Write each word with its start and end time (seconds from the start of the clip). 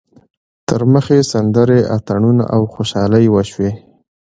تر 0.67 0.81
مخ 0.91 1.05
یې 1.15 1.21
سندرې، 1.31 1.79
اتڼونه 1.95 2.43
او 2.55 2.61
خوشحالۍ 2.73 3.25
وشوې. 3.29 3.71